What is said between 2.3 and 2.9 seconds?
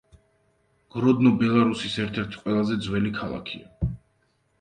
ყველაზე